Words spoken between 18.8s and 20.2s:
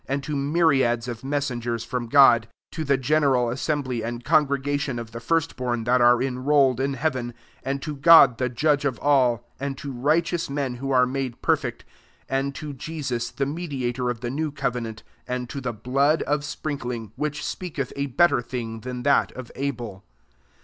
that o/" Abel.